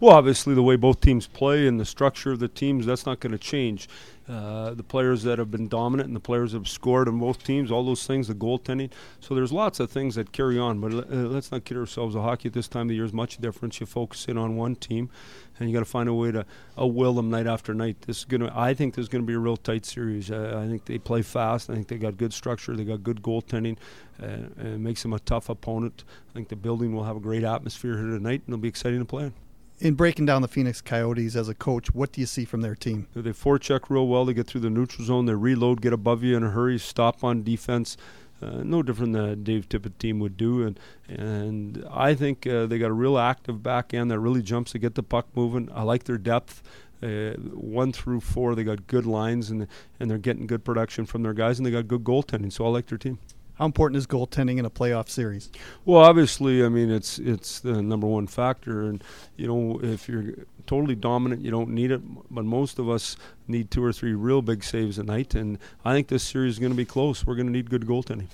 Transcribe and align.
Well, 0.00 0.14
obviously, 0.14 0.54
the 0.54 0.62
way 0.62 0.76
both 0.76 1.00
teams 1.00 1.26
play 1.26 1.66
and 1.66 1.80
the 1.80 1.84
structure 1.84 2.30
of 2.30 2.38
the 2.38 2.46
teams, 2.46 2.86
that's 2.86 3.04
not 3.04 3.18
going 3.18 3.32
to 3.32 3.38
change. 3.38 3.88
Uh, 4.28 4.74
the 4.74 4.84
players 4.84 5.24
that 5.24 5.40
have 5.40 5.50
been 5.50 5.66
dominant 5.66 6.06
and 6.06 6.14
the 6.14 6.20
players 6.20 6.52
that 6.52 6.58
have 6.58 6.68
scored 6.68 7.08
on 7.08 7.18
both 7.18 7.42
teams, 7.42 7.72
all 7.72 7.82
those 7.82 8.06
things, 8.06 8.28
the 8.28 8.34
goaltending. 8.34 8.92
So 9.18 9.34
there's 9.34 9.50
lots 9.50 9.80
of 9.80 9.90
things 9.90 10.14
that 10.14 10.30
carry 10.30 10.56
on, 10.56 10.80
but 10.80 10.92
uh, 10.92 11.04
let's 11.08 11.50
not 11.50 11.64
kid 11.64 11.76
ourselves. 11.76 12.14
The 12.14 12.22
hockey 12.22 12.48
at 12.48 12.52
this 12.52 12.68
time 12.68 12.82
of 12.82 12.88
the 12.88 12.94
year 12.94 13.06
is 13.06 13.12
much 13.12 13.38
different. 13.38 13.80
You 13.80 13.86
focus 13.86 14.26
in 14.26 14.38
on 14.38 14.54
one 14.54 14.76
team, 14.76 15.10
and 15.58 15.68
you 15.68 15.74
got 15.74 15.80
to 15.80 15.90
find 15.90 16.08
a 16.08 16.14
way 16.14 16.30
to 16.30 16.46
uh, 16.78 16.86
will 16.86 17.14
them 17.14 17.28
night 17.28 17.48
after 17.48 17.74
night. 17.74 18.02
This 18.02 18.18
is 18.18 18.24
gonna. 18.24 18.52
I 18.54 18.74
think 18.74 18.94
this 18.94 19.04
is 19.04 19.08
going 19.08 19.22
to 19.22 19.26
be 19.26 19.34
a 19.34 19.38
real 19.38 19.56
tight 19.56 19.84
series. 19.84 20.30
I 20.30 20.68
think 20.68 20.84
they 20.84 20.98
play 20.98 21.22
fast. 21.22 21.70
I 21.70 21.74
think 21.74 21.88
they 21.88 21.98
got 21.98 22.18
good 22.18 22.32
structure. 22.32 22.76
They 22.76 22.84
got 22.84 23.02
good 23.02 23.20
goaltending. 23.20 23.78
Uh, 24.22 24.46
it 24.58 24.78
makes 24.78 25.02
them 25.02 25.12
a 25.12 25.18
tough 25.18 25.48
opponent. 25.48 26.04
I 26.30 26.34
think 26.34 26.50
the 26.50 26.56
building 26.56 26.94
will 26.94 27.04
have 27.04 27.16
a 27.16 27.20
great 27.20 27.42
atmosphere 27.42 27.96
here 27.96 28.16
tonight, 28.16 28.42
and 28.46 28.54
it'll 28.54 28.58
be 28.58 28.68
exciting 28.68 29.00
to 29.00 29.04
play 29.04 29.24
in 29.24 29.32
in 29.80 29.94
breaking 29.94 30.26
down 30.26 30.42
the 30.42 30.48
Phoenix 30.48 30.80
Coyotes 30.80 31.36
as 31.36 31.48
a 31.48 31.54
coach, 31.54 31.94
what 31.94 32.12
do 32.12 32.20
you 32.20 32.26
see 32.26 32.44
from 32.44 32.60
their 32.60 32.74
team? 32.74 33.06
They 33.14 33.30
forecheck 33.30 33.88
real 33.88 34.08
well. 34.08 34.24
They 34.24 34.34
get 34.34 34.46
through 34.46 34.62
the 34.62 34.70
neutral 34.70 35.04
zone. 35.06 35.26
They 35.26 35.34
reload, 35.34 35.80
get 35.80 35.92
above 35.92 36.22
you 36.22 36.36
in 36.36 36.42
a 36.42 36.50
hurry, 36.50 36.78
stop 36.78 37.22
on 37.22 37.42
defense. 37.42 37.96
Uh, 38.40 38.62
no 38.62 38.82
different 38.82 39.14
than 39.14 39.42
Dave 39.42 39.68
Tippett 39.68 39.98
team 39.98 40.20
would 40.20 40.36
do, 40.36 40.64
and 40.64 40.78
and 41.08 41.84
I 41.90 42.14
think 42.14 42.46
uh, 42.46 42.66
they 42.66 42.78
got 42.78 42.90
a 42.90 42.92
real 42.94 43.18
active 43.18 43.64
back 43.64 43.92
end 43.92 44.12
that 44.12 44.20
really 44.20 44.42
jumps 44.42 44.70
to 44.72 44.78
get 44.78 44.94
the 44.94 45.02
puck 45.02 45.26
moving. 45.34 45.68
I 45.74 45.82
like 45.82 46.04
their 46.04 46.18
depth. 46.18 46.62
Uh, 47.02 47.32
one 47.52 47.92
through 47.92 48.20
four, 48.20 48.54
they 48.54 48.64
got 48.64 48.86
good 48.86 49.06
lines 49.06 49.50
and 49.50 49.66
and 49.98 50.08
they're 50.08 50.18
getting 50.18 50.46
good 50.46 50.64
production 50.64 51.04
from 51.04 51.24
their 51.24 51.34
guys, 51.34 51.58
and 51.58 51.66
they 51.66 51.72
got 51.72 51.88
good 51.88 52.04
goaltending. 52.04 52.52
So 52.52 52.64
I 52.64 52.68
like 52.68 52.86
their 52.86 52.98
team. 52.98 53.18
How 53.58 53.64
important 53.64 53.96
is 53.96 54.06
goaltending 54.06 54.58
in 54.58 54.64
a 54.64 54.70
playoff 54.70 55.08
series? 55.08 55.50
Well, 55.84 56.00
obviously, 56.00 56.64
I 56.64 56.68
mean 56.68 56.90
it's 56.90 57.18
it's 57.18 57.58
the 57.58 57.82
number 57.82 58.06
one 58.06 58.28
factor, 58.28 58.82
and 58.82 59.02
you 59.36 59.48
know 59.48 59.80
if 59.82 60.08
you're 60.08 60.46
totally 60.66 60.94
dominant, 60.94 61.42
you 61.42 61.50
don't 61.50 61.70
need 61.70 61.90
it. 61.90 62.00
But 62.32 62.44
most 62.44 62.78
of 62.78 62.88
us 62.88 63.16
need 63.48 63.72
two 63.72 63.84
or 63.84 63.92
three 63.92 64.14
real 64.14 64.42
big 64.42 64.62
saves 64.62 64.96
a 64.98 65.02
night, 65.02 65.34
and 65.34 65.58
I 65.84 65.92
think 65.92 66.06
this 66.06 66.22
series 66.22 66.54
is 66.54 66.58
going 66.60 66.70
to 66.70 66.76
be 66.76 66.84
close. 66.84 67.26
We're 67.26 67.34
going 67.34 67.48
to 67.48 67.52
need 67.52 67.68
good 67.68 67.84
goaltending. 67.84 68.28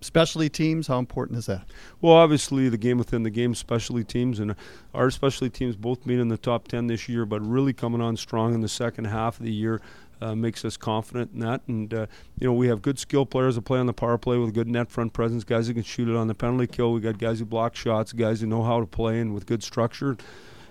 Specialty 0.00 0.48
teams, 0.50 0.86
how 0.86 0.98
important 0.98 1.38
is 1.38 1.46
that? 1.46 1.66
Well, 2.00 2.14
obviously, 2.14 2.68
the 2.68 2.78
game 2.78 2.98
within 2.98 3.22
the 3.22 3.30
game, 3.30 3.54
specialty 3.54 4.04
teams, 4.04 4.38
and 4.38 4.54
our 4.92 5.10
specialty 5.10 5.50
teams 5.50 5.76
both 5.76 6.06
being 6.06 6.20
in 6.20 6.28
the 6.28 6.36
top 6.36 6.68
10 6.68 6.86
this 6.86 7.08
year, 7.08 7.24
but 7.24 7.40
really 7.40 7.72
coming 7.72 8.02
on 8.02 8.16
strong 8.16 8.54
in 8.54 8.60
the 8.60 8.68
second 8.68 9.06
half 9.06 9.38
of 9.38 9.44
the 9.44 9.52
year 9.52 9.80
uh, 10.24 10.34
makes 10.34 10.64
us 10.64 10.76
confident 10.76 11.32
in 11.34 11.40
that. 11.40 11.60
And 11.68 11.92
uh, 11.92 12.06
you 12.38 12.46
know, 12.46 12.54
we 12.54 12.68
have 12.68 12.80
good 12.80 12.98
skill 12.98 13.26
players 13.26 13.56
that 13.56 13.62
play 13.62 13.78
on 13.78 13.86
the 13.86 13.92
power 13.92 14.16
play 14.16 14.38
with 14.38 14.54
good 14.54 14.68
net 14.68 14.90
front 14.90 15.12
presence, 15.12 15.44
guys 15.44 15.66
who 15.68 15.74
can 15.74 15.82
shoot 15.82 16.08
it 16.08 16.16
on 16.16 16.28
the 16.28 16.34
penalty 16.34 16.66
kill. 16.66 16.92
We 16.92 17.00
got 17.00 17.18
guys 17.18 17.38
who 17.40 17.44
block 17.44 17.76
shots, 17.76 18.12
guys 18.12 18.40
who 18.40 18.46
know 18.46 18.62
how 18.62 18.80
to 18.80 18.86
play 18.86 19.20
and 19.20 19.34
with 19.34 19.44
good 19.44 19.62
structure, 19.62 20.16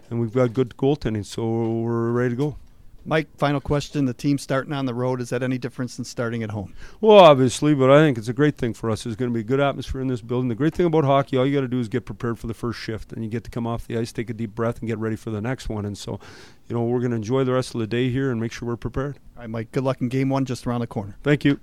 and 0.10 0.20
we've 0.20 0.34
got 0.34 0.54
good 0.54 0.76
goaltending. 0.76 1.26
So 1.26 1.46
we're 1.46 2.12
ready 2.12 2.32
to 2.32 2.36
go. 2.36 2.63
Mike, 3.06 3.28
final 3.38 3.60
question. 3.60 4.06
The 4.06 4.14
team 4.14 4.38
starting 4.38 4.74
on 4.74 4.86
the 4.86 4.94
road, 4.94 5.20
is 5.20 5.30
that 5.30 5.44
any 5.44 5.58
difference 5.58 5.98
than 5.98 6.06
starting 6.06 6.42
at 6.44 6.52
home? 6.52 6.74
Well, 7.02 7.18
obviously, 7.18 7.76
but 7.76 7.92
I 7.92 8.00
think 8.00 8.18
it's 8.18 8.30
a 8.30 8.34
great 8.34 8.58
thing 8.58 8.74
for 8.74 8.90
us. 8.90 9.04
There's 9.04 9.16
going 9.16 9.30
to 9.30 9.34
be 9.34 9.42
a 9.42 9.44
good 9.44 9.60
atmosphere 9.60 10.02
in 10.02 10.08
this 10.08 10.22
building. 10.22 10.48
The 10.48 10.56
great 10.56 10.74
thing 10.74 10.86
about 10.86 11.04
hockey, 11.04 11.38
all 11.38 11.46
you 11.46 11.54
got 11.54 11.62
to 11.62 11.68
do 11.68 11.80
is 11.80 11.90
get 11.90 12.06
prepared 12.06 12.40
for 12.40 12.48
the 12.48 12.54
first 12.54 12.80
shift, 12.80 13.12
and 13.12 13.24
you 13.24 13.30
get 13.30 13.44
to 13.44 13.52
come 13.52 13.68
off 13.68 13.88
the 13.88 13.98
ice, 13.98 14.12
take 14.12 14.30
a 14.30 14.34
deep 14.34 14.56
breath, 14.56 14.80
and 14.80 14.88
get 14.88 14.98
ready 14.98 15.16
for 15.16 15.32
the 15.32 15.42
next 15.42 15.70
one. 15.70 15.86
And 15.86 15.98
so, 15.98 16.20
you 16.68 16.76
know, 16.76 16.84
we're 16.84 17.00
going 17.00 17.12
to 17.12 17.18
enjoy 17.18 17.44
the 17.44 17.54
rest 17.54 17.76
of 17.76 17.82
the 17.82 17.88
day 17.88 18.10
here 18.10 18.32
and 18.32 18.40
make 18.40 18.52
sure 18.52 18.68
we're 18.68 18.78
prepared. 18.78 19.20
All 19.36 19.42
right, 19.42 19.50
Mike, 19.50 19.72
good 19.72 19.84
luck 19.84 20.00
in 20.02 20.10
game 20.10 20.30
one 20.30 20.46
just 20.46 20.66
around 20.66 20.82
the 20.82 20.88
corner. 20.88 21.18
Thank 21.24 21.44
you. 21.44 21.60